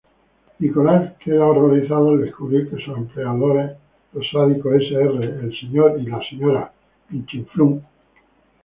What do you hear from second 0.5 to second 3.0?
Nicholas queda horrorizado al descubrir que sus